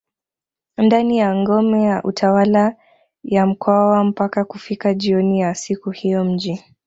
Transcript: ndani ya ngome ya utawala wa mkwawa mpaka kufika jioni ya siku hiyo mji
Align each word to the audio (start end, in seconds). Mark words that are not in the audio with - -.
ndani 0.77 1.17
ya 1.17 1.35
ngome 1.35 1.83
ya 1.83 2.03
utawala 2.03 2.75
wa 3.31 3.45
mkwawa 3.45 4.03
mpaka 4.03 4.45
kufika 4.45 4.93
jioni 4.93 5.39
ya 5.39 5.55
siku 5.55 5.89
hiyo 5.89 6.25
mji 6.25 6.63